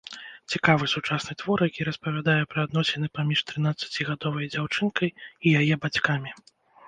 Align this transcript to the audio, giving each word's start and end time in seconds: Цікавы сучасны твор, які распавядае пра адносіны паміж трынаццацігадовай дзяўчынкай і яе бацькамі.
Цікавы 0.51 0.85
сучасны 0.93 1.33
твор, 1.41 1.59
які 1.69 1.85
распавядае 1.89 2.37
пра 2.53 2.63
адносіны 2.69 3.07
паміж 3.19 3.39
трынаццацігадовай 3.51 4.49
дзяўчынкай 4.57 5.09
і 5.11 5.47
яе 5.63 5.75
бацькамі. 5.85 6.31